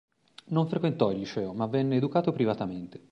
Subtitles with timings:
[0.45, 3.07] Non frequentò il liceo, ma venne educato privatamente.